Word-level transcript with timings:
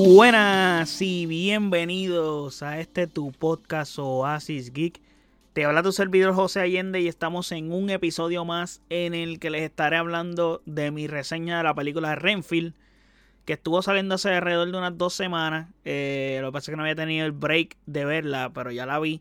Buenas 0.00 1.02
y 1.02 1.26
bienvenidos 1.26 2.62
a 2.62 2.78
este 2.78 3.08
tu 3.08 3.32
podcast 3.32 3.98
Oasis 3.98 4.72
Geek. 4.72 5.00
Te 5.54 5.64
habla 5.64 5.82
tu 5.82 5.90
servidor 5.90 6.34
José 6.34 6.60
Allende 6.60 7.00
y 7.00 7.08
estamos 7.08 7.50
en 7.50 7.72
un 7.72 7.90
episodio 7.90 8.44
más 8.44 8.80
en 8.90 9.12
el 9.12 9.40
que 9.40 9.50
les 9.50 9.62
estaré 9.62 9.96
hablando 9.96 10.62
de 10.66 10.92
mi 10.92 11.08
reseña 11.08 11.58
de 11.58 11.64
la 11.64 11.74
película 11.74 12.14
Renfield, 12.14 12.74
que 13.44 13.54
estuvo 13.54 13.82
saliendo 13.82 14.14
hace 14.14 14.32
alrededor 14.32 14.70
de 14.70 14.78
unas 14.78 14.96
dos 14.96 15.14
semanas. 15.14 15.68
Eh, 15.84 16.38
lo 16.42 16.50
que 16.50 16.52
pasa 16.52 16.70
es 16.70 16.74
que 16.74 16.76
no 16.76 16.84
había 16.84 16.94
tenido 16.94 17.26
el 17.26 17.32
break 17.32 17.76
de 17.86 18.04
verla, 18.04 18.52
pero 18.54 18.70
ya 18.70 18.86
la 18.86 19.00
vi. 19.00 19.20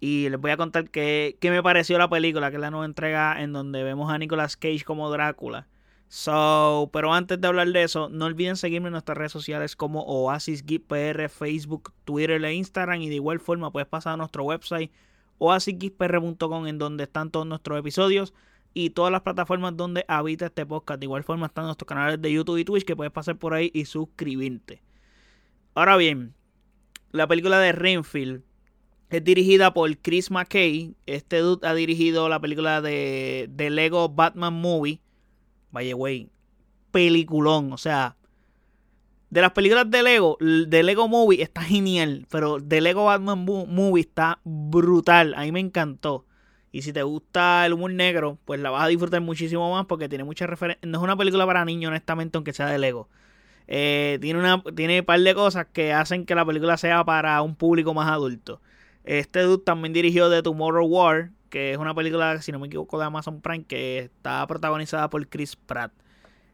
Y 0.00 0.30
les 0.30 0.40
voy 0.40 0.50
a 0.50 0.56
contar 0.56 0.90
qué, 0.90 1.36
qué 1.40 1.52
me 1.52 1.62
pareció 1.62 1.96
la 1.96 2.10
película, 2.10 2.50
que 2.50 2.56
es 2.56 2.60
la 2.60 2.72
nueva 2.72 2.86
entrega 2.86 3.40
en 3.40 3.52
donde 3.52 3.84
vemos 3.84 4.10
a 4.10 4.18
Nicolas 4.18 4.56
Cage 4.56 4.82
como 4.84 5.12
Drácula. 5.12 5.68
So, 6.08 6.88
pero 6.90 7.12
antes 7.12 7.38
de 7.38 7.46
hablar 7.46 7.68
de 7.68 7.82
eso, 7.82 8.08
no 8.08 8.24
olviden 8.24 8.56
seguirme 8.56 8.88
en 8.88 8.92
nuestras 8.92 9.18
redes 9.18 9.32
sociales 9.32 9.76
como 9.76 10.02
Oasis 10.04 10.62
PR, 10.62 11.28
Facebook, 11.28 11.92
Twitter 12.04 12.42
e 12.42 12.54
Instagram. 12.54 13.02
Y 13.02 13.10
de 13.10 13.16
igual 13.16 13.40
forma 13.40 13.70
puedes 13.70 13.88
pasar 13.88 14.14
a 14.14 14.16
nuestro 14.16 14.44
website 14.44 14.90
oasisgeekpr.com 15.38 16.66
en 16.66 16.78
donde 16.78 17.04
están 17.04 17.30
todos 17.30 17.46
nuestros 17.46 17.78
episodios 17.78 18.34
y 18.74 18.90
todas 18.90 19.12
las 19.12 19.20
plataformas 19.20 19.76
donde 19.76 20.04
habita 20.08 20.46
este 20.46 20.64
podcast. 20.64 20.98
De 20.98 21.06
igual 21.06 21.24
forma 21.24 21.46
están 21.46 21.66
nuestros 21.66 21.86
canales 21.86 22.20
de 22.20 22.32
YouTube 22.32 22.56
y 22.56 22.64
Twitch 22.64 22.84
que 22.84 22.96
puedes 22.96 23.12
pasar 23.12 23.36
por 23.36 23.52
ahí 23.52 23.70
y 23.74 23.84
suscribirte. 23.84 24.82
Ahora 25.74 25.96
bien, 25.98 26.34
la 27.12 27.26
película 27.26 27.60
de 27.60 27.72
Renfield 27.72 28.42
es 29.10 29.24
dirigida 29.24 29.74
por 29.74 29.94
Chris 29.98 30.30
McKay. 30.30 30.94
Este 31.04 31.38
dude 31.38 31.66
ha 31.68 31.74
dirigido 31.74 32.30
la 32.30 32.40
película 32.40 32.80
de, 32.80 33.46
de 33.50 33.68
Lego 33.68 34.08
Batman 34.08 34.54
Movie 34.54 35.00
Vaya, 35.70 35.94
güey, 35.94 36.30
peliculón. 36.90 37.72
O 37.72 37.78
sea, 37.78 38.16
de 39.30 39.40
las 39.40 39.52
películas 39.52 39.90
de 39.90 40.02
Lego, 40.02 40.38
de 40.40 40.82
Lego 40.82 41.08
Movie 41.08 41.42
está 41.42 41.62
genial, 41.62 42.26
pero 42.30 42.58
de 42.58 42.80
Lego 42.80 43.04
Batman 43.04 43.44
Movie 43.44 44.00
está 44.00 44.40
brutal. 44.44 45.34
A 45.34 45.42
mí 45.42 45.52
me 45.52 45.60
encantó. 45.60 46.24
Y 46.70 46.82
si 46.82 46.92
te 46.92 47.02
gusta 47.02 47.64
el 47.66 47.72
humor 47.72 47.92
negro, 47.92 48.38
pues 48.44 48.60
la 48.60 48.70
vas 48.70 48.84
a 48.84 48.88
disfrutar 48.88 49.20
muchísimo 49.20 49.70
más 49.72 49.86
porque 49.86 50.08
tiene 50.08 50.24
muchas 50.24 50.48
referencias. 50.48 50.88
No 50.88 50.98
es 50.98 51.04
una 51.04 51.16
película 51.16 51.46
para 51.46 51.64
niños, 51.64 51.88
honestamente, 51.88 52.36
aunque 52.36 52.52
sea 52.52 52.66
de 52.66 52.78
Lego. 52.78 53.08
Eh, 53.66 54.18
tiene, 54.22 54.38
una, 54.38 54.62
tiene 54.74 55.00
un 55.00 55.06
par 55.06 55.20
de 55.20 55.34
cosas 55.34 55.66
que 55.72 55.92
hacen 55.92 56.24
que 56.24 56.34
la 56.34 56.44
película 56.44 56.76
sea 56.76 57.04
para 57.04 57.40
un 57.42 57.54
público 57.54 57.94
más 57.94 58.08
adulto. 58.10 58.60
Este 59.04 59.42
dude 59.42 59.62
también 59.64 59.92
dirigió 59.92 60.30
The 60.30 60.42
Tomorrow 60.42 60.86
War, 60.86 61.30
que 61.48 61.72
es 61.72 61.78
una 61.78 61.94
película, 61.94 62.40
si 62.42 62.52
no 62.52 62.58
me 62.58 62.66
equivoco, 62.66 62.98
de 62.98 63.04
Amazon 63.06 63.40
Prime, 63.40 63.64
que 63.64 63.98
está 63.98 64.46
protagonizada 64.46 65.10
por 65.10 65.26
Chris 65.28 65.56
Pratt. 65.56 65.92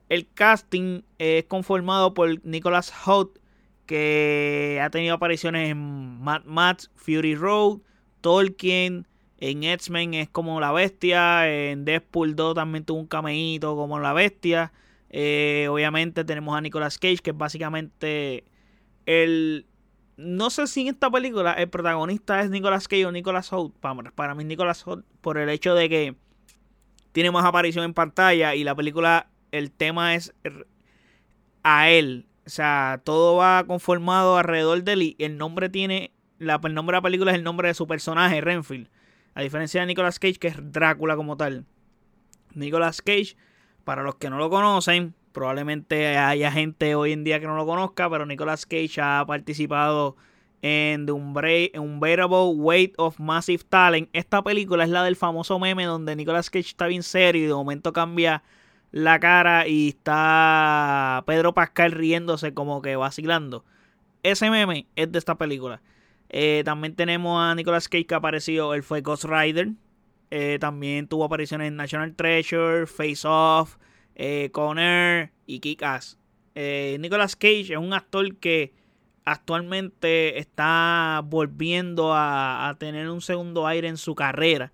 El 0.09 0.29
casting 0.33 1.03
es 1.19 1.45
conformado 1.45 2.15
por 2.15 2.45
Nicholas 2.45 2.93
Hoult, 3.07 3.39
que 3.87 4.81
ha 4.83 4.91
tenido 4.91 5.15
apariciones 5.15 5.71
en 5.71 6.21
Mad 6.21 6.45
Max, 6.45 6.91
Fury 6.95 7.35
Road, 7.35 7.79
Tolkien, 8.21 9.07
en 9.39 9.65
X-Men 9.65 10.15
es 10.15 10.29
como 10.31 10.61
la 10.61 10.73
bestia, 10.73 11.51
en 11.53 11.85
Deadpool 11.85 12.37
2 12.37 12.55
también 12.55 12.85
tuvo 12.85 13.01
un 13.01 13.07
cameíto 13.07 13.77
como 13.77 13.99
la 13.99 14.13
bestia. 14.13 14.73
Eh, 15.11 15.67
obviamente 15.71 16.25
tenemos 16.25 16.57
a 16.57 16.61
Nicolas 16.61 16.99
Cage, 16.99 17.19
que 17.19 17.31
es 17.31 17.37
básicamente 17.37 18.45
el 19.07 19.67
no 20.17 20.51
sé 20.51 20.67
si 20.67 20.83
en 20.83 20.89
esta 20.89 21.11
película 21.11 21.53
el 21.55 21.69
protagonista 21.69 22.41
es 22.41 22.51
Nicolas 22.51 22.89
Cage 22.89 23.07
o 23.07 23.13
Nicolas 23.13 23.53
Hoult. 23.53 23.75
Para, 23.77 24.11
para 24.13 24.35
mí 24.35 24.45
Nicolas 24.45 24.87
Hoult 24.87 25.05
por 25.21 25.39
el 25.39 25.49
hecho 25.49 25.75
de 25.75 25.89
que 25.89 26.17
tiene 27.13 27.31
más 27.31 27.45
aparición 27.45 27.85
en 27.85 27.95
pantalla 27.95 28.55
y 28.55 28.65
la 28.65 28.75
película, 28.75 29.29
el 29.53 29.71
tema 29.71 30.15
es 30.15 30.35
a 31.63 31.89
él. 31.91 32.27
O 32.47 32.51
sea, 32.51 33.01
todo 33.05 33.37
va 33.37 33.65
conformado 33.67 34.37
alrededor 34.37 34.83
de 34.85 34.93
él 34.93 35.03
y 35.03 35.17
el 35.19 35.39
nombre 35.39 35.69
tiene, 35.69 36.13
el 36.39 36.75
nombre 36.75 36.95
de 36.95 36.99
la 36.99 37.03
película 37.03 37.31
es 37.31 37.39
el 37.39 37.45
nombre 37.45 37.69
de 37.69 37.75
su 37.75 37.87
personaje, 37.87 38.41
Renfield. 38.41 38.89
A 39.35 39.43
diferencia 39.43 39.81
de 39.81 39.87
Nicolas 39.87 40.19
Cage, 40.19 40.35
que 40.35 40.49
es 40.49 40.57
Drácula 40.73 41.17
como 41.17 41.37
tal. 41.37 41.65
Nicolas 42.55 43.03
Cage, 43.03 43.37
para 43.85 44.03
los 44.03 44.17
que 44.17 44.31
no 44.31 44.39
lo 44.39 44.51
conocen, 44.51 45.15
Probablemente 45.35 46.17
haya 46.17 46.53
gente 46.53 46.95
hoy 46.95 47.11
en 47.11 47.25
día 47.25 47.41
que 47.41 47.49
no 47.49 47.57
lo 47.57 47.67
conozca, 47.67 48.09
pero 48.09 48.25
Nicolas 48.25 48.67
Cage 48.67 49.01
ha 49.01 49.25
participado 49.27 50.15
en 50.63 51.07
The 51.07 51.13
Unbearable 51.13 52.55
Weight 52.55 52.95
of 52.99 53.19
Massive 53.19 53.65
Talent. 53.69 54.09
Esta 54.13 54.45
película 54.45 54.85
es 54.85 54.91
la 54.91 55.03
del 55.03 55.17
famoso 55.17 55.59
meme 55.59 55.87
donde 55.87 56.15
Nicolas 56.15 56.51
Cage 56.51 56.69
está 56.69 56.87
bien 56.87 57.03
serio 57.03 57.43
y 57.43 57.47
de 57.49 57.53
momento 57.53 57.93
cambia 57.93 58.45
la 58.93 59.19
cara 59.19 59.67
y 59.67 59.89
está 59.89 61.25
Pedro 61.27 61.53
Pascal 61.53 61.91
riéndose 61.91 62.55
como 62.55 62.81
que 62.81 62.95
vacilando. 62.95 63.65
Ese 64.23 64.51
meme 64.51 64.87
es 64.95 65.11
de 65.11 65.19
esta 65.19 65.35
película. 65.35 65.83
Eh, 66.29 66.63
también 66.65 66.95
tenemos 66.95 67.43
a 67.43 67.57
Nicolas 67.57 67.89
Cage 67.89 68.07
que 68.07 68.15
ha 68.15 68.19
aparecido, 68.19 68.73
él 68.73 68.85
fue 68.85 69.01
Ghost 69.01 69.25
Rider. 69.25 69.73
Eh, 70.31 70.59
también 70.61 71.09
tuvo 71.09 71.25
apariciones 71.25 71.67
en 71.67 71.77
National 71.77 72.15
Treasure, 72.15 72.87
Face 72.87 73.27
Off, 73.27 73.79
eh, 74.15 74.51
Conner 74.53 75.33
y 75.47 75.61
Kick-Ass. 75.61 76.19
Eh, 76.55 76.97
Nicolas 77.01 77.37
Cage 77.37 77.73
es 77.73 77.79
un 77.79 77.93
actor 77.93 78.37
que 78.37 78.73
actualmente 79.25 80.39
está 80.39 81.23
volviendo 81.25 82.13
a, 82.15 82.77
tener 82.79 83.09
un 83.09 83.21
segundo 83.21 83.67
aire 83.67 83.89
en 83.89 83.97
su 83.97 84.15
carrera, 84.15 84.73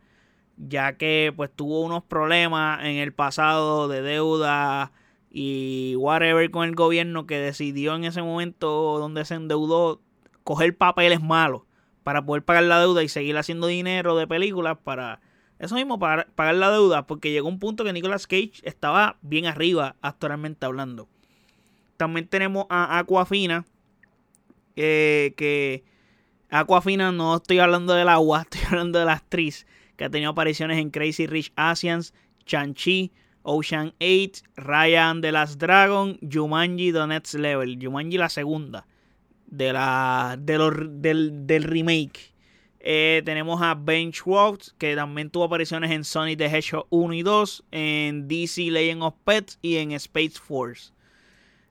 ya 0.57 0.97
que 0.97 1.33
pues 1.35 1.51
tuvo 1.55 1.81
unos 1.81 2.03
problemas 2.05 2.85
en 2.85 2.97
el 2.97 3.13
pasado 3.13 3.89
de 3.89 4.03
deuda 4.03 4.93
y 5.31 5.95
whatever 5.97 6.51
con 6.51 6.69
el 6.69 6.75
gobierno 6.75 7.27
que 7.27 7.39
decidió 7.39 7.95
en 7.95 8.05
ese 8.05 8.23
momento 8.23 8.99
donde 8.99 9.25
se 9.25 9.35
endeudó 9.35 10.03
coger 10.43 10.77
papeles 10.77 11.23
malos 11.23 11.63
para 12.03 12.25
poder 12.25 12.45
pagar 12.45 12.65
la 12.65 12.81
deuda 12.81 13.05
y 13.05 13.09
seguir 13.09 13.37
haciendo 13.39 13.69
dinero 13.69 14.17
de 14.17 14.27
películas 14.27 14.77
para 14.83 15.21
eso 15.61 15.75
mismo, 15.75 15.99
para 15.99 16.27
pagar 16.35 16.55
la 16.55 16.71
deuda, 16.71 17.07
porque 17.07 17.31
llegó 17.31 17.47
un 17.49 17.59
punto 17.59 17.85
que 17.85 17.93
Nicolas 17.93 18.27
Cage 18.27 18.55
estaba 18.63 19.19
bien 19.21 19.45
arriba, 19.45 19.95
actualmente 20.01 20.65
hablando. 20.65 21.07
También 21.99 22.27
tenemos 22.27 22.65
a 22.71 22.99
Aquafina, 22.99 23.67
eh, 24.75 25.35
que 25.37 25.85
Aquafina 26.49 27.13
no 27.13 27.37
estoy 27.37 27.59
hablando 27.59 27.93
del 27.93 28.09
agua, 28.09 28.41
estoy 28.51 28.63
hablando 28.69 28.99
de 28.99 29.05
la 29.05 29.13
actriz 29.13 29.67
que 29.99 30.07
ha 30.07 30.11
tenido 30.11 30.31
apariciones 30.31 30.79
en 30.79 30.89
Crazy 30.89 31.27
Rich 31.27 31.53
Asians, 31.57 32.15
Chan-Chi, 32.47 33.13
Ocean 33.43 33.93
8, 34.01 34.43
Ryan 34.57 35.21
The 35.21 35.31
Last 35.31 35.61
Dragon, 35.61 36.19
Jumanji 36.23 36.91
The 36.91 37.07
Next 37.07 37.35
Level, 37.35 37.79
Jumanji 37.79 38.17
la 38.17 38.31
segunda 38.31 38.87
de 39.47 39.75
la, 39.75 40.39
del, 40.39 41.47
del 41.47 41.65
remake. 41.65 42.30
Eh, 42.83 43.21
tenemos 43.27 43.61
a 43.61 43.75
Benchworks, 43.75 44.75
que 44.79 44.97
también 44.97 45.29
tuvo 45.29 45.45
apariciones 45.45 45.91
en 45.91 46.03
Sonic 46.03 46.39
the 46.39 46.47
Hedgehog 46.47 46.87
1 46.89 47.15
y 47.15 47.23
2, 47.23 47.65
en 47.73 48.27
DC 48.27 48.71
Legend 48.71 49.03
of 49.03 49.15
Pets 49.25 49.59
y 49.61 49.77
en 49.77 49.93
Space 49.93 50.39
Force. 50.43 50.93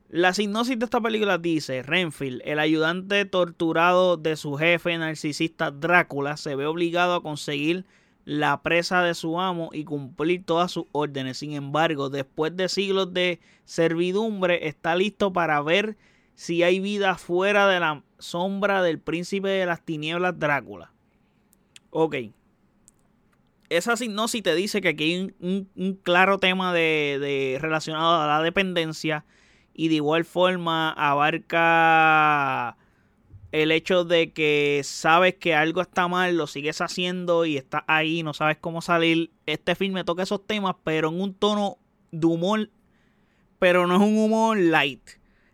La 0.10 0.34
sinopsis 0.34 0.78
de 0.78 0.86
esta 0.86 1.02
película 1.02 1.38
dice, 1.40 1.82
Renfield, 1.82 2.42
el 2.46 2.60
ayudante 2.60 3.26
torturado 3.26 4.18
de 4.18 4.36
su 4.36 4.56
jefe 4.56 4.98
narcisista 4.98 5.72
Drácula, 5.72 6.38
se 6.38 6.56
ve 6.56 6.68
obligado 6.68 7.16
a 7.16 7.24
conseguir 7.24 7.86
la 8.26 8.62
presa 8.62 9.02
de 9.04 9.16
su 9.16 9.40
amo 9.40 9.70
y 9.74 9.86
cumplir 9.86 10.46
todas 10.46 10.72
sus 10.72 10.86
órdenes. 10.92 11.40
Sin 11.40 11.54
embargo, 11.54 12.12
después 12.12 12.56
de 12.56 12.70
siglos 12.70 13.14
de 13.14 13.40
servidumbre, 13.66 14.68
está 14.68 14.96
listo 14.96 15.34
para 15.34 15.62
ver 15.62 15.98
si 16.36 16.62
hay 16.62 16.80
vida 16.80 17.16
fuera 17.16 17.68
de 17.68 17.80
la 17.80 18.04
sombra 18.20 18.84
del 18.84 19.00
príncipe 19.00 19.50
de 19.50 19.66
las 19.66 19.84
tinieblas 19.84 20.38
Drácula. 20.38 20.92
Ok. 21.92 22.16
Esa 23.70 23.96
sinopsis 23.96 24.44
te 24.44 24.56
dice 24.56 24.82
que 24.82 24.90
aquí 24.90 25.04
hay 25.14 25.36
un, 25.40 26.00
claro 26.02 26.40
tema 26.40 26.74
de, 26.74 27.58
relacionado 27.62 28.22
a 28.22 28.28
la 28.28 28.42
dependencia 28.42 29.26
y 29.74 29.90
de 29.90 29.96
igual 29.96 30.26
forma 30.26 30.92
abarca 30.92 32.78
el 33.52 33.72
hecho 33.72 34.06
de 34.06 34.34
que 34.34 34.82
sabes 34.84 35.36
que 35.36 35.56
algo 35.56 35.82
está 35.82 36.08
mal, 36.08 36.36
lo 36.36 36.48
sigues 36.48 36.82
haciendo 36.82 37.46
y 37.46 37.58
estás 37.58 37.84
ahí, 37.88 38.24
no 38.24 38.34
sabes 38.34 38.58
cómo 38.58 38.82
salir. 38.82 39.32
Este 39.46 39.76
filme 39.76 40.04
toca 40.04 40.24
esos 40.24 40.46
temas, 40.46 40.76
pero 40.84 41.10
en 41.10 41.22
un 41.22 41.34
tono 41.34 41.78
de 42.12 42.26
humor, 42.26 42.70
pero 43.60 43.88
no 43.88 43.96
es 43.96 44.02
un 44.02 44.18
humor 44.18 44.58
light, 44.58 45.10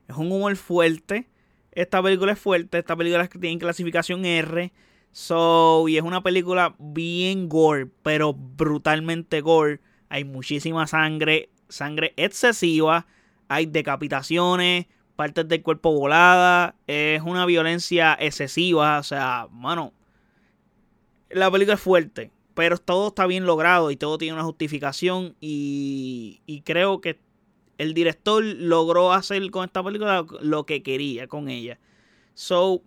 es 0.08 0.16
un 0.16 0.32
humor 0.32 0.56
fuerte. 0.56 1.30
Esta 1.72 2.02
película 2.02 2.32
es 2.34 2.40
fuerte, 2.40 2.78
esta 2.78 2.96
película 2.96 3.28
tiene 3.28 3.60
clasificación 3.60 4.26
R. 4.26 4.72
So, 5.18 5.88
y 5.88 5.96
es 5.96 6.04
una 6.04 6.22
película 6.22 6.76
bien 6.78 7.48
gore, 7.48 7.88
pero 8.04 8.34
brutalmente 8.34 9.40
gore. 9.40 9.80
Hay 10.10 10.26
muchísima 10.26 10.88
sangre, 10.88 11.48
sangre 11.70 12.14
excesiva, 12.18 13.08
hay 13.48 13.66
decapitaciones, 13.66 14.88
partes 15.16 15.48
del 15.48 15.62
cuerpo 15.62 15.94
voladas, 15.94 16.74
es 16.86 17.22
una 17.22 17.46
violencia 17.46 18.18
excesiva, 18.20 19.00
o 19.00 19.04
sea, 19.04 19.48
mano, 19.54 19.94
la 21.30 21.50
película 21.50 21.76
es 21.76 21.82
fuerte, 21.82 22.32
pero 22.54 22.78
todo 22.78 23.08
está 23.08 23.26
bien 23.26 23.46
logrado 23.46 23.92
y 23.92 23.96
todo 23.96 24.18
tiene 24.18 24.34
una 24.34 24.44
justificación 24.44 25.34
y, 25.40 26.42
y 26.46 26.60
creo 26.64 27.00
que 27.00 27.22
el 27.78 27.94
director 27.94 28.44
logró 28.44 29.14
hacer 29.14 29.50
con 29.50 29.64
esta 29.64 29.82
película 29.82 30.26
lo 30.42 30.66
que 30.66 30.84
quería 30.84 31.28
con 31.28 31.48
ella. 31.48 31.80
So, 32.34 32.84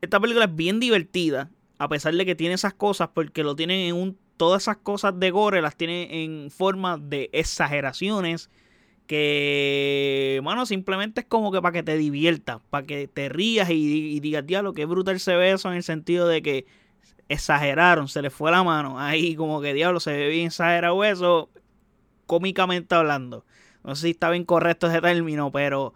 esta 0.00 0.20
película 0.20 0.46
es 0.46 0.54
bien 0.54 0.80
divertida, 0.80 1.50
a 1.78 1.88
pesar 1.88 2.14
de 2.14 2.24
que 2.24 2.34
tiene 2.34 2.54
esas 2.54 2.74
cosas, 2.74 3.08
porque 3.12 3.42
lo 3.42 3.56
tienen 3.56 3.80
en 3.80 3.94
un. 3.94 4.18
Todas 4.36 4.64
esas 4.64 4.76
cosas 4.76 5.18
de 5.18 5.30
gore 5.30 5.62
las 5.62 5.76
tiene 5.76 6.22
en 6.24 6.50
forma 6.50 6.98
de 6.98 7.30
exageraciones. 7.32 8.50
Que, 9.06 10.40
bueno, 10.42 10.66
simplemente 10.66 11.20
es 11.20 11.26
como 11.26 11.52
que 11.52 11.62
para 11.62 11.72
que 11.72 11.82
te 11.82 11.96
diviertas, 11.96 12.60
para 12.70 12.86
que 12.86 13.08
te 13.08 13.28
rías 13.28 13.70
y, 13.70 14.20
digas, 14.20 14.44
diablo, 14.44 14.72
qué 14.72 14.84
brutal 14.84 15.20
se 15.20 15.36
ve 15.36 15.52
eso 15.52 15.70
en 15.70 15.76
el 15.76 15.84
sentido 15.84 16.26
de 16.26 16.42
que 16.42 16.66
exageraron, 17.28 18.08
se 18.08 18.20
les 18.20 18.32
fue 18.32 18.50
la 18.50 18.62
mano. 18.64 18.98
Ahí, 18.98 19.36
como 19.36 19.60
que 19.60 19.74
diablo, 19.74 20.00
se 20.00 20.12
ve 20.12 20.28
bien 20.28 20.48
exagerado 20.48 21.02
eso, 21.04 21.50
cómicamente 22.26 22.94
hablando. 22.94 23.46
No 23.84 23.94
sé 23.94 24.02
si 24.02 24.10
está 24.10 24.28
bien 24.30 24.44
correcto 24.44 24.88
ese 24.88 25.00
término, 25.00 25.52
pero 25.52 25.94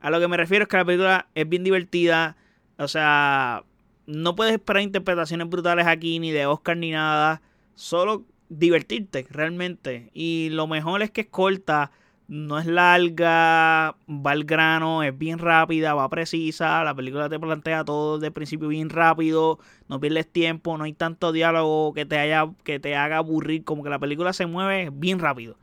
a 0.00 0.10
lo 0.10 0.20
que 0.20 0.28
me 0.28 0.36
refiero 0.36 0.64
es 0.64 0.68
que 0.68 0.76
la 0.76 0.84
película 0.84 1.28
es 1.34 1.48
bien 1.48 1.64
divertida. 1.64 2.36
O 2.82 2.88
sea, 2.88 3.64
no 4.06 4.34
puedes 4.36 4.54
esperar 4.54 4.82
interpretaciones 4.82 5.48
brutales 5.48 5.86
aquí, 5.86 6.18
ni 6.18 6.30
de 6.30 6.46
Oscar, 6.46 6.76
ni 6.76 6.90
nada. 6.90 7.42
Solo 7.74 8.24
divertirte, 8.48 9.26
realmente. 9.30 10.10
Y 10.14 10.50
lo 10.50 10.66
mejor 10.66 11.02
es 11.02 11.10
que 11.10 11.22
es 11.22 11.26
corta. 11.28 11.90
No 12.28 12.58
es 12.58 12.66
larga, 12.66 13.96
va 14.08 14.30
al 14.30 14.44
grano, 14.44 15.02
es 15.02 15.16
bien 15.18 15.38
rápida, 15.38 15.92
va 15.92 16.08
precisa. 16.08 16.82
La 16.82 16.94
película 16.94 17.28
te 17.28 17.38
plantea 17.38 17.84
todo 17.84 18.18
de 18.18 18.30
principio 18.30 18.68
bien 18.68 18.90
rápido. 18.90 19.58
No 19.88 20.00
pierdes 20.00 20.30
tiempo, 20.30 20.78
no 20.78 20.84
hay 20.84 20.94
tanto 20.94 21.32
diálogo 21.32 21.92
que 21.92 22.06
te, 22.06 22.18
haya, 22.18 22.50
que 22.64 22.80
te 22.80 22.96
haga 22.96 23.18
aburrir. 23.18 23.64
Como 23.64 23.82
que 23.82 23.90
la 23.90 23.98
película 23.98 24.32
se 24.32 24.46
mueve 24.46 24.90
bien 24.92 25.18
rápido 25.18 25.56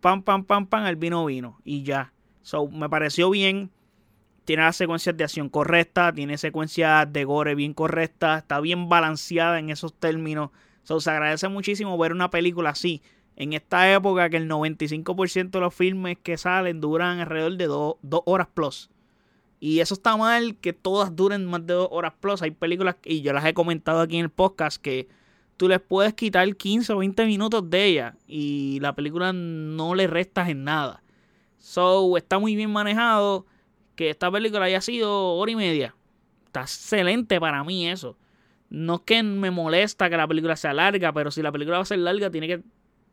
pam, 0.00 0.22
pam, 0.22 0.44
pam, 0.44 0.66
pam, 0.66 0.86
el 0.86 0.96
vino 0.96 1.24
vino 1.24 1.58
y 1.64 1.82
ya. 1.82 2.12
So, 2.42 2.68
me 2.68 2.88
pareció 2.88 3.30
bien. 3.30 3.70
Tiene 4.46 4.62
las 4.62 4.76
secuencias 4.76 5.16
de 5.16 5.24
acción 5.24 5.48
correctas, 5.48 6.14
tiene 6.14 6.38
secuencias 6.38 7.12
de 7.12 7.24
gore 7.24 7.56
bien 7.56 7.74
correctas, 7.74 8.42
está 8.42 8.60
bien 8.60 8.88
balanceada 8.88 9.58
en 9.58 9.70
esos 9.70 9.92
términos. 9.92 10.50
So, 10.84 11.00
se 11.00 11.10
agradece 11.10 11.48
muchísimo 11.48 11.98
ver 11.98 12.12
una 12.12 12.30
película 12.30 12.70
así. 12.70 13.02
En 13.34 13.54
esta 13.54 13.92
época 13.92 14.30
que 14.30 14.36
el 14.36 14.48
95% 14.48 15.50
de 15.50 15.60
los 15.60 15.74
filmes 15.74 16.18
que 16.22 16.38
salen 16.38 16.80
duran 16.80 17.18
alrededor 17.18 17.56
de 17.56 17.66
2 17.66 17.96
horas 18.24 18.46
plus. 18.54 18.88
Y 19.58 19.80
eso 19.80 19.94
está 19.94 20.16
mal 20.16 20.54
que 20.58 20.72
todas 20.72 21.16
duren 21.16 21.44
más 21.44 21.66
de 21.66 21.74
2 21.74 21.88
horas 21.90 22.12
plus. 22.20 22.40
Hay 22.40 22.52
películas, 22.52 22.94
y 23.04 23.22
yo 23.22 23.32
las 23.32 23.44
he 23.44 23.52
comentado 23.52 24.00
aquí 24.00 24.16
en 24.16 24.26
el 24.26 24.30
podcast, 24.30 24.80
que 24.80 25.08
tú 25.56 25.68
les 25.68 25.80
puedes 25.80 26.14
quitar 26.14 26.54
15 26.54 26.92
o 26.92 26.98
20 26.98 27.26
minutos 27.26 27.68
de 27.68 27.84
ella 27.84 28.14
y 28.28 28.78
la 28.78 28.94
película 28.94 29.32
no 29.32 29.96
le 29.96 30.06
restas 30.06 30.50
en 30.50 30.62
nada. 30.62 31.02
So, 31.58 32.16
está 32.16 32.38
muy 32.38 32.54
bien 32.54 32.70
manejado 32.70 33.44
que 33.96 34.10
esta 34.10 34.30
película 34.30 34.66
haya 34.66 34.80
sido 34.80 35.34
hora 35.34 35.50
y 35.50 35.56
media. 35.56 35.94
Está 36.46 36.62
excelente 36.62 37.40
para 37.40 37.64
mí 37.64 37.88
eso. 37.88 38.16
No 38.70 38.96
es 38.96 39.00
que 39.02 39.22
me 39.22 39.50
molesta 39.50 40.10
que 40.10 40.16
la 40.16 40.28
película 40.28 40.56
sea 40.56 40.72
larga, 40.72 41.12
pero 41.12 41.30
si 41.30 41.42
la 41.42 41.52
película 41.52 41.78
va 41.78 41.82
a 41.82 41.86
ser 41.86 41.98
larga, 41.98 42.30
tiene 42.30 42.46
que 42.46 42.62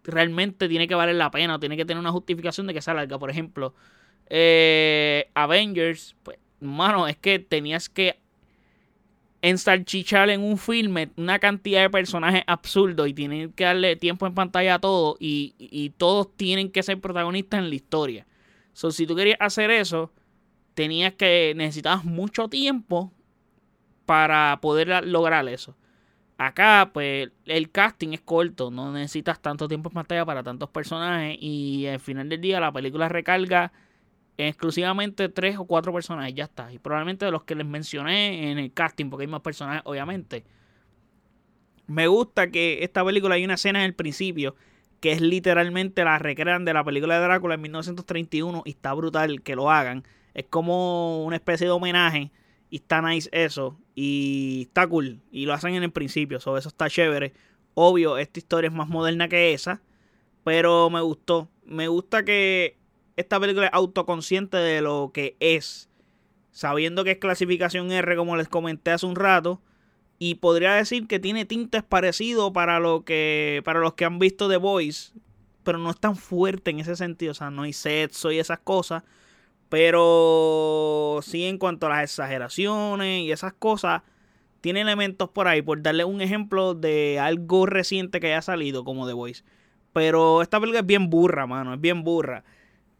realmente 0.03 0.67
tiene 0.67 0.87
que 0.87 0.95
valer 0.95 1.15
la 1.15 1.31
pena, 1.31 1.59
tiene 1.59 1.77
que 1.77 1.85
tener 1.85 1.99
una 1.99 2.11
justificación 2.11 2.67
de 2.67 2.73
que 2.73 2.81
sea 2.81 2.93
larga. 2.93 3.17
Por 3.17 3.29
ejemplo, 3.29 3.73
eh, 4.29 5.29
Avengers, 5.33 6.15
pues, 6.23 6.37
mano, 6.59 7.07
es 7.07 7.17
que 7.17 7.39
tenías 7.39 7.89
que 7.89 8.19
ensarchichar 9.41 10.29
en 10.29 10.41
un 10.41 10.57
filme 10.57 11.09
una 11.17 11.37
cantidad 11.37 11.81
de 11.81 11.89
personajes 11.89 12.43
absurdos 12.47 13.09
y 13.09 13.13
tienen 13.13 13.51
que 13.51 13.65
darle 13.65 13.97
tiempo 13.97 14.25
en 14.25 14.33
pantalla 14.33 14.75
a 14.75 14.79
todos 14.79 15.17
y, 15.19 15.91
todos 15.97 16.35
tienen 16.37 16.71
que 16.71 16.81
ser 16.81 16.99
protagonistas 16.99 17.59
en 17.59 17.69
la 17.69 17.75
historia. 17.75 18.25
So, 18.71 18.91
si 18.91 19.05
tú 19.05 19.15
querías 19.15 19.37
hacer 19.41 19.69
eso, 19.69 20.11
tenías 20.73 21.13
que 21.13 21.53
necesitabas 21.55 22.05
mucho 22.05 22.47
tiempo 22.49 23.11
para 24.05 24.59
poder 24.61 25.05
lograr 25.05 25.47
eso. 25.47 25.75
Acá, 26.37 26.91
pues, 26.93 27.29
el 27.45 27.71
casting 27.71 28.09
es 28.13 28.21
corto, 28.21 28.71
no 28.71 28.91
necesitas 28.91 29.39
tanto 29.41 29.67
tiempo 29.67 29.89
en 29.89 29.93
pantalla 29.93 30.25
para 30.25 30.43
tantos 30.43 30.69
personajes 30.69 31.37
y 31.39 31.87
al 31.87 31.99
final 31.99 32.27
del 32.27 32.41
día 32.41 32.59
la 32.59 32.71
película 32.71 33.07
recarga 33.07 33.71
exclusivamente 34.37 35.29
tres 35.29 35.57
o 35.57 35.65
cuatro 35.65 35.93
personajes, 35.93 36.33
ya 36.33 36.45
está. 36.45 36.73
Y 36.73 36.79
probablemente 36.79 37.25
de 37.25 37.31
los 37.31 37.43
que 37.43 37.55
les 37.55 37.67
mencioné 37.67 38.51
en 38.51 38.57
el 38.57 38.73
casting, 38.73 39.09
porque 39.09 39.23
hay 39.23 39.27
más 39.31 39.41
personajes, 39.41 39.83
obviamente. 39.85 40.43
Me 41.87 42.07
gusta 42.07 42.49
que 42.49 42.83
esta 42.83 43.05
película 43.05 43.35
hay 43.35 43.45
una 43.45 43.55
escena 43.55 43.79
en 43.79 43.85
el 43.85 43.93
principio 43.93 44.55
que 45.03 45.11
es 45.11 45.21
literalmente 45.21 46.05
la 46.05 46.17
recrean 46.17 46.63
de 46.63 46.73
la 46.73 46.83
película 46.83 47.15
de 47.15 47.25
Drácula 47.25 47.55
en 47.55 47.61
1931 47.61 48.63
y 48.65 48.69
está 48.69 48.93
brutal 48.93 49.41
que 49.41 49.53
lo 49.53 49.69
hagan. 49.69 50.05
Es 50.33 50.45
como 50.49 51.23
una 51.25 51.35
especie 51.35 51.67
de 51.67 51.71
homenaje 51.71 52.31
y 52.69 52.77
está 52.77 53.01
nice 53.01 53.29
eso 53.31 53.77
y 53.95 54.63
está 54.67 54.87
cool 54.87 55.21
y 55.31 55.45
lo 55.45 55.53
hacen 55.53 55.75
en 55.75 55.83
el 55.83 55.91
principio, 55.91 56.39
sobre 56.39 56.59
eso 56.59 56.69
está 56.69 56.89
chévere. 56.89 57.33
Obvio, 57.75 58.17
esta 58.17 58.39
historia 58.39 58.67
es 58.69 58.73
más 58.73 58.89
moderna 58.89 59.27
que 59.27 59.53
esa, 59.53 59.81
pero 60.43 60.89
me 60.89 61.01
gustó. 61.01 61.49
Me 61.65 61.87
gusta 61.87 62.23
que 62.23 62.77
esta 63.15 63.39
película 63.39 63.67
es 63.67 63.73
autoconsciente 63.73 64.57
de 64.57 64.81
lo 64.81 65.11
que 65.13 65.35
es, 65.39 65.89
sabiendo 66.51 67.03
que 67.03 67.11
es 67.11 67.17
clasificación 67.17 67.91
R, 67.91 68.15
como 68.15 68.37
les 68.37 68.47
comenté 68.47 68.91
hace 68.91 69.05
un 69.05 69.15
rato, 69.15 69.61
y 70.19 70.35
podría 70.35 70.73
decir 70.73 71.07
que 71.07 71.19
tiene 71.19 71.45
tintes 71.45 71.83
parecidos 71.83 72.51
para 72.51 72.79
lo 72.79 73.03
que 73.03 73.61
para 73.65 73.79
los 73.79 73.93
que 73.95 74.05
han 74.05 74.19
visto 74.19 74.49
The 74.49 74.57
Voice, 74.57 75.13
pero 75.63 75.77
no 75.77 75.89
es 75.89 75.99
tan 75.99 76.15
fuerte 76.15 76.71
en 76.71 76.79
ese 76.79 76.95
sentido, 76.95 77.31
o 77.31 77.35
sea, 77.35 77.49
no 77.49 77.63
hay 77.63 77.73
sexo 77.73 78.31
y 78.31 78.39
esas 78.39 78.59
cosas, 78.59 79.03
pero 79.73 81.19
sí 81.23 81.45
en 81.45 81.57
cuanto 81.57 81.87
a 81.87 81.89
las 81.89 82.03
exageraciones 82.03 83.23
y 83.23 83.31
esas 83.31 83.53
cosas, 83.53 84.03
tiene 84.61 84.81
elementos 84.81 85.29
por 85.29 85.47
ahí, 85.47 85.63
por 85.63 85.81
darle 85.81 86.05
un 86.05 86.21
ejemplo 86.21 86.75
de 86.75 87.17
algo 87.19 87.65
reciente 87.65 88.19
que 88.19 88.27
haya 88.27 88.43
salido 88.43 88.83
como 88.83 89.07
The 89.07 89.13
Voice. 89.13 89.43
Pero 89.91 90.43
esta 90.43 90.59
película 90.59 90.81
es 90.81 90.85
bien 90.85 91.09
burra, 91.09 91.47
mano, 91.47 91.73
es 91.73 91.81
bien 91.81 92.03
burra 92.03 92.43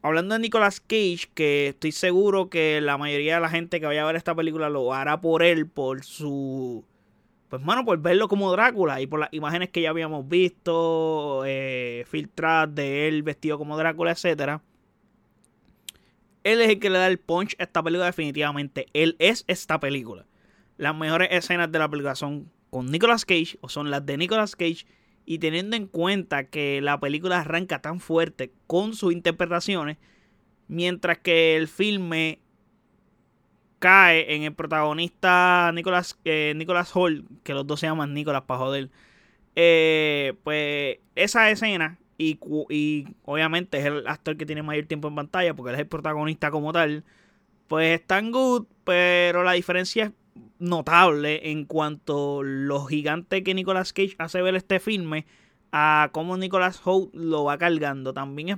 hablando 0.01 0.33
de 0.33 0.41
Nicolas 0.41 0.79
Cage, 0.81 1.29
que 1.35 1.69
estoy 1.69 1.91
seguro 1.91 2.49
que 2.49 2.81
la 2.81 2.97
mayoría 2.97 3.35
de 3.35 3.41
la 3.41 3.49
gente 3.49 3.79
que 3.79 3.85
vaya 3.85 4.03
a 4.03 4.07
ver 4.07 4.15
esta 4.17 4.35
película 4.35 4.67
lo 4.69 4.93
hará 4.93 5.21
por 5.21 5.43
él, 5.43 5.67
por 5.67 6.03
su. 6.03 6.85
Pues, 7.49 7.61
mano, 7.61 7.85
por 7.85 7.99
verlo 7.99 8.27
como 8.27 8.51
Drácula 8.51 8.99
y 8.99 9.07
por 9.07 9.19
las 9.19 9.29
imágenes 9.31 9.69
que 9.69 9.81
ya 9.81 9.91
habíamos 9.91 10.27
visto, 10.27 11.43
eh, 11.45 12.03
filtradas 12.07 12.73
de 12.73 13.07
él 13.07 13.21
vestido 13.23 13.59
como 13.59 13.77
Drácula, 13.77 14.11
etc. 14.11 14.59
Él 16.43 16.61
es 16.61 16.69
el 16.69 16.79
que 16.79 16.89
le 16.89 16.99
da 16.99 17.07
el 17.07 17.19
punch 17.19 17.55
a 17.59 17.63
esta 17.63 17.81
película, 17.81 18.05
definitivamente. 18.05 18.87
Él 18.93 19.15
es 19.19 19.45
esta 19.47 19.79
película. 19.79 20.25
Las 20.77 20.95
mejores 20.95 21.29
escenas 21.31 21.71
de 21.71 21.79
la 21.79 21.89
película 21.89 22.15
son 22.15 22.51
con 22.69 22.87
Nicolas 22.87 23.25
Cage, 23.25 23.57
o 23.61 23.69
son 23.69 23.91
las 23.91 24.05
de 24.05 24.17
Nicolas 24.17 24.55
Cage 24.55 24.85
y 25.25 25.39
teniendo 25.39 25.75
en 25.75 25.87
cuenta 25.87 26.45
que 26.45 26.81
la 26.81 26.99
película 26.99 27.39
arranca 27.39 27.81
tan 27.81 27.99
fuerte 27.99 28.51
con 28.67 28.93
sus 28.93 29.13
interpretaciones, 29.13 29.97
mientras 30.67 31.19
que 31.19 31.55
el 31.55 31.67
filme 31.67 32.39
cae 33.79 34.35
en 34.35 34.43
el 34.43 34.53
protagonista 34.53 35.71
Nicolas, 35.73 36.17
eh, 36.25 36.53
Nicolas 36.55 36.91
Hall, 36.95 37.25
que 37.43 37.53
los 37.53 37.67
dos 37.67 37.79
se 37.79 37.87
llaman 37.87 38.13
Nicolas 38.13 38.43
para 38.43 38.59
joder, 38.59 38.89
eh, 39.55 40.33
pues 40.43 40.99
esa 41.15 41.49
escena, 41.51 41.99
y, 42.17 42.39
y, 42.69 43.07
obviamente 43.23 43.79
es 43.79 43.85
el 43.85 44.07
actor 44.07 44.37
que 44.37 44.45
tiene 44.45 44.63
mayor 44.63 44.85
tiempo 44.85 45.07
en 45.07 45.15
pantalla, 45.15 45.53
porque 45.53 45.71
él 45.71 45.75
es 45.75 45.81
el 45.81 45.87
protagonista 45.87 46.51
como 46.51 46.71
tal, 46.73 47.03
pues 47.67 47.99
están 47.99 48.31
good, 48.31 48.65
pero 48.83 49.43
la 49.43 49.53
diferencia 49.53 50.05
es 50.05 50.11
notable 50.59 51.51
en 51.51 51.65
cuanto 51.65 52.43
lo 52.43 52.85
gigante 52.85 53.43
que 53.43 53.53
Nicolas 53.53 53.93
Cage 53.93 54.15
hace 54.17 54.41
ver 54.41 54.55
este 54.55 54.79
filme 54.79 55.25
a 55.71 56.09
cómo 56.11 56.37
Nicolas 56.37 56.81
Holt 56.83 57.13
lo 57.13 57.45
va 57.45 57.57
cargando. 57.57 58.13
También 58.13 58.49
es 58.49 58.57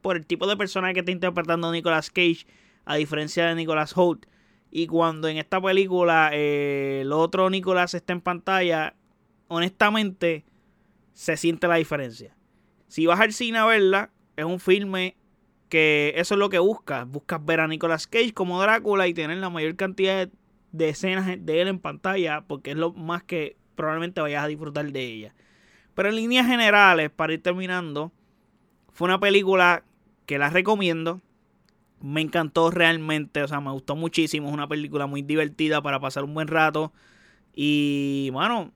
por 0.00 0.16
el 0.16 0.26
tipo 0.26 0.46
de 0.46 0.56
persona 0.56 0.92
que 0.92 1.00
está 1.00 1.12
interpretando 1.12 1.70
Nicolas 1.70 2.10
Cage, 2.10 2.46
a 2.84 2.96
diferencia 2.96 3.46
de 3.46 3.54
Nicolas 3.54 3.96
Holt. 3.96 4.26
Y 4.70 4.86
cuando 4.86 5.28
en 5.28 5.38
esta 5.38 5.60
película 5.60 6.30
eh, 6.32 7.00
el 7.02 7.12
otro 7.12 7.50
Nicolas 7.50 7.94
está 7.94 8.12
en 8.12 8.20
pantalla, 8.20 8.94
honestamente 9.48 10.44
se 11.12 11.36
siente 11.36 11.68
la 11.68 11.76
diferencia. 11.76 12.37
Si 12.88 13.06
vas 13.06 13.20
al 13.20 13.32
cine 13.32 13.58
a 13.58 13.66
verla, 13.66 14.10
es 14.36 14.44
un 14.44 14.60
filme 14.60 15.16
que 15.68 16.14
eso 16.16 16.34
es 16.34 16.38
lo 16.38 16.48
que 16.48 16.58
buscas. 16.58 17.08
Buscas 17.08 17.44
ver 17.44 17.60
a 17.60 17.68
Nicolas 17.68 18.06
Cage 18.06 18.32
como 18.32 18.60
Drácula 18.60 19.06
y 19.06 19.14
tener 19.14 19.38
la 19.38 19.50
mayor 19.50 19.76
cantidad 19.76 20.28
de 20.72 20.88
escenas 20.88 21.26
de 21.26 21.60
él 21.60 21.68
en 21.68 21.78
pantalla, 21.78 22.42
porque 22.46 22.70
es 22.70 22.76
lo 22.76 22.92
más 22.92 23.22
que 23.22 23.56
probablemente 23.74 24.20
vayas 24.20 24.44
a 24.44 24.48
disfrutar 24.48 24.90
de 24.90 25.04
ella. 25.04 25.34
Pero 25.94 26.08
en 26.08 26.16
líneas 26.16 26.46
generales, 26.46 27.10
para 27.10 27.32
ir 27.32 27.42
terminando, 27.42 28.12
fue 28.92 29.06
una 29.06 29.20
película 29.20 29.84
que 30.26 30.38
la 30.38 30.50
recomiendo. 30.50 31.20
Me 32.00 32.20
encantó 32.20 32.70
realmente, 32.70 33.42
o 33.42 33.48
sea, 33.48 33.60
me 33.60 33.72
gustó 33.72 33.96
muchísimo. 33.96 34.48
Es 34.48 34.54
una 34.54 34.68
película 34.68 35.06
muy 35.06 35.22
divertida 35.22 35.82
para 35.82 36.00
pasar 36.00 36.24
un 36.24 36.34
buen 36.34 36.48
rato. 36.48 36.92
Y 37.54 38.30
bueno, 38.32 38.72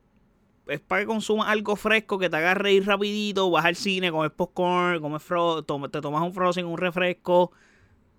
es 0.67 0.81
para 0.81 1.03
que 1.03 1.07
consumas 1.07 1.49
algo 1.49 1.77
fresco, 1.77 2.19
que 2.19 2.31
te 2.31 2.37
haga 2.37 2.55
reír 2.55 2.87
rapidito, 2.87 3.51
vas 3.51 3.65
al 3.65 3.77
cine, 3.77 4.11
comes 4.11 4.31
popcorn, 4.31 5.01
comes 5.01 5.23
fro 5.23 5.63
te 5.63 6.01
tomas 6.01 6.23
un 6.23 6.33
frozen, 6.33 6.67
un 6.67 6.79
refresco 6.79 7.53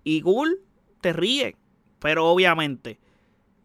y 0.04 0.20
cool, 0.20 0.60
te 1.00 1.12
ríes. 1.12 1.54
Pero 1.98 2.26
obviamente 2.26 2.98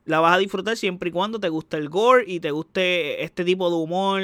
la 0.06 0.20
vas 0.20 0.36
a 0.36 0.40
disfrutar 0.40 0.76
siempre 0.76 1.10
y 1.10 1.12
cuando 1.12 1.40
te 1.40 1.50
guste 1.50 1.78
el 1.78 1.88
gore 1.88 2.24
y 2.26 2.40
te 2.40 2.50
guste 2.52 3.24
este 3.24 3.46
tipo 3.46 3.70
de 3.70 3.76
humor 3.76 4.22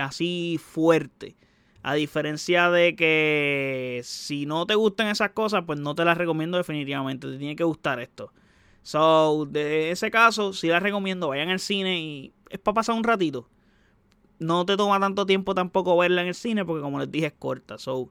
así 0.00 0.58
fuerte. 0.60 1.36
A 1.82 1.94
diferencia 1.94 2.70
de 2.70 2.96
que 2.96 4.00
si 4.04 4.44
no 4.44 4.66
te 4.66 4.74
gustan 4.74 5.06
esas 5.06 5.30
cosas, 5.30 5.62
pues 5.66 5.78
no 5.78 5.94
te 5.94 6.04
las 6.04 6.18
recomiendo 6.18 6.58
definitivamente. 6.58 7.28
Te 7.30 7.38
tiene 7.38 7.56
que 7.56 7.64
gustar 7.64 8.00
esto. 8.00 8.32
So, 8.82 9.46
de 9.46 9.90
ese 9.92 10.10
caso, 10.10 10.52
si 10.52 10.68
las 10.68 10.82
recomiendo, 10.82 11.28
vayan 11.28 11.48
al 11.50 11.60
cine 11.60 12.00
y 12.00 12.32
es 12.50 12.58
para 12.58 12.74
pasar 12.74 12.96
un 12.96 13.04
ratito. 13.04 13.48
No 14.40 14.64
te 14.64 14.76
toma 14.76 14.98
tanto 14.98 15.26
tiempo 15.26 15.54
tampoco 15.54 15.96
verla 15.98 16.22
en 16.22 16.28
el 16.28 16.34
cine 16.34 16.64
porque 16.64 16.82
como 16.82 16.98
les 16.98 17.12
dije 17.12 17.26
es 17.26 17.34
corta. 17.38 17.78
So, 17.78 18.10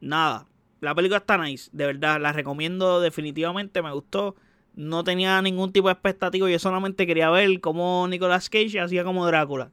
nada. 0.00 0.46
La 0.80 0.94
película 0.94 1.18
está 1.18 1.36
nice, 1.36 1.68
de 1.72 1.86
verdad, 1.86 2.20
la 2.20 2.32
recomiendo 2.32 3.00
definitivamente, 3.00 3.82
me 3.82 3.92
gustó. 3.92 4.36
No 4.76 5.02
tenía 5.02 5.42
ningún 5.42 5.72
tipo 5.72 5.88
de 5.88 5.94
expectativa, 5.94 6.48
yo 6.48 6.58
solamente 6.60 7.04
quería 7.04 7.28
ver 7.30 7.60
cómo 7.60 8.06
Nicolas 8.08 8.48
Cage 8.48 8.78
hacía 8.78 9.02
como 9.02 9.26
Drácula. 9.26 9.72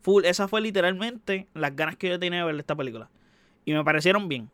Full, 0.00 0.24
esa 0.24 0.48
fue 0.48 0.62
literalmente 0.62 1.48
las 1.52 1.76
ganas 1.76 1.96
que 1.96 2.08
yo 2.08 2.18
tenía 2.18 2.40
de 2.40 2.46
ver 2.46 2.58
esta 2.58 2.74
película. 2.74 3.10
Y 3.66 3.74
me 3.74 3.84
parecieron 3.84 4.28
bien. 4.28 4.50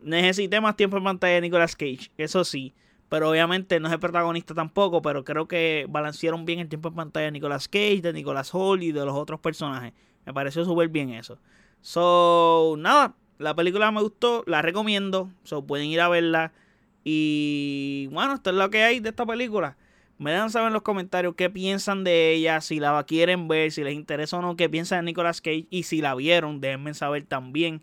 Necesité 0.00 0.60
más 0.60 0.76
tiempo 0.76 0.96
en 0.96 1.04
pantalla 1.04 1.34
de 1.34 1.40
Nicolas 1.40 1.74
Cage, 1.74 2.12
eso 2.16 2.44
sí. 2.44 2.72
Pero 3.12 3.28
obviamente 3.28 3.78
no 3.78 3.88
es 3.88 3.92
el 3.92 4.00
protagonista 4.00 4.54
tampoco, 4.54 5.02
pero 5.02 5.22
creo 5.22 5.46
que 5.46 5.84
balancearon 5.86 6.46
bien 6.46 6.60
el 6.60 6.70
tiempo 6.70 6.88
en 6.88 6.94
pantalla 6.94 7.26
de 7.26 7.32
Nicolas 7.32 7.68
Cage, 7.68 8.00
de 8.00 8.14
Nicolas 8.14 8.54
Hall 8.54 8.82
y 8.82 8.90
de 8.90 9.04
los 9.04 9.14
otros 9.14 9.38
personajes. 9.38 9.92
Me 10.24 10.32
pareció 10.32 10.64
súper 10.64 10.88
bien 10.88 11.10
eso. 11.10 11.36
So, 11.82 12.74
nada, 12.78 13.14
la 13.36 13.54
película 13.54 13.90
me 13.92 14.00
gustó, 14.00 14.44
la 14.46 14.62
recomiendo. 14.62 15.28
So, 15.44 15.62
pueden 15.66 15.88
ir 15.88 16.00
a 16.00 16.08
verla. 16.08 16.52
Y 17.04 18.08
bueno, 18.12 18.32
esto 18.32 18.48
es 18.48 18.56
lo 18.56 18.70
que 18.70 18.82
hay 18.82 19.00
de 19.00 19.10
esta 19.10 19.26
película. 19.26 19.76
Me 20.16 20.30
dejan 20.30 20.48
saber 20.48 20.68
en 20.68 20.72
los 20.72 20.80
comentarios 20.80 21.34
qué 21.36 21.50
piensan 21.50 22.04
de 22.04 22.32
ella, 22.32 22.62
si 22.62 22.80
la 22.80 23.04
quieren 23.04 23.46
ver, 23.46 23.72
si 23.72 23.84
les 23.84 23.92
interesa 23.92 24.38
o 24.38 24.40
no, 24.40 24.56
qué 24.56 24.70
piensan 24.70 25.04
de 25.04 25.10
Nicolas 25.10 25.42
Cage 25.42 25.66
y 25.68 25.82
si 25.82 26.00
la 26.00 26.14
vieron, 26.14 26.62
déjenme 26.62 26.94
saber 26.94 27.24
también. 27.24 27.82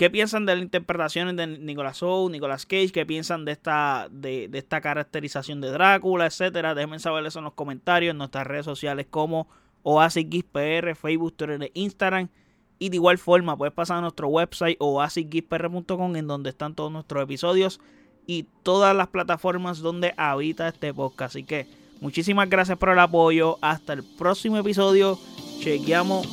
¿Qué 0.00 0.08
piensan 0.08 0.46
de 0.46 0.54
las 0.54 0.62
interpretaciones 0.62 1.36
de 1.36 1.46
Nicolas 1.46 2.02
Hoult, 2.02 2.32
Nicolas 2.32 2.64
Cage? 2.64 2.90
¿Qué 2.90 3.04
piensan 3.04 3.44
de 3.44 3.52
esta, 3.52 4.08
de, 4.10 4.48
esta 4.54 4.80
caracterización 4.80 5.60
de 5.60 5.70
Drácula, 5.70 6.24
etcétera? 6.24 6.74
Déjenme 6.74 6.98
saber 7.00 7.26
eso 7.26 7.40
en 7.40 7.44
los 7.44 7.52
comentarios, 7.52 8.12
en 8.12 8.16
nuestras 8.16 8.46
redes 8.46 8.64
sociales 8.64 9.06
como 9.10 9.46
OasisGizPR, 9.82 10.96
Facebook, 10.96 11.34
Twitter 11.36 11.64
e 11.64 11.70
Instagram. 11.74 12.30
Y 12.78 12.88
de 12.88 12.96
igual 12.96 13.18
forma, 13.18 13.58
puedes 13.58 13.74
pasar 13.74 13.98
a 13.98 14.00
nuestro 14.00 14.28
website 14.28 14.78
oasisgizpr.com 14.80 16.16
en 16.16 16.26
donde 16.26 16.48
están 16.48 16.74
todos 16.74 16.90
nuestros 16.90 17.22
episodios 17.22 17.78
y 18.26 18.46
todas 18.62 18.96
las 18.96 19.08
plataformas 19.08 19.80
donde 19.80 20.14
habita 20.16 20.66
este 20.68 20.94
podcast. 20.94 21.36
Así 21.36 21.44
que 21.44 21.66
muchísimas 22.00 22.48
gracias 22.48 22.78
por 22.78 22.88
el 22.88 22.98
apoyo. 23.00 23.58
Hasta 23.60 23.92
el 23.92 24.02
próximo 24.02 24.56
episodio. 24.56 25.18
Chequeamos. 25.60 26.26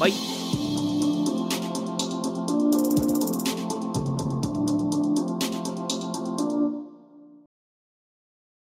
Bye. 0.00 0.39